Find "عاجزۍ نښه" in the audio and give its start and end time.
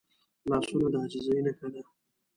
1.01-1.67